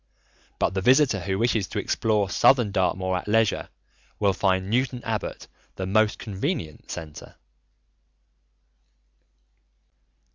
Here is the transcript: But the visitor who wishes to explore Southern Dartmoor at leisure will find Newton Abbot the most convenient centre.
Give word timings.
But 0.57 0.73
the 0.73 0.81
visitor 0.81 1.19
who 1.19 1.37
wishes 1.37 1.67
to 1.67 1.77
explore 1.77 2.27
Southern 2.27 2.71
Dartmoor 2.71 3.15
at 3.17 3.27
leisure 3.27 3.69
will 4.17 4.33
find 4.33 4.67
Newton 4.67 5.03
Abbot 5.03 5.47
the 5.75 5.85
most 5.85 6.17
convenient 6.17 6.89
centre. 6.89 7.35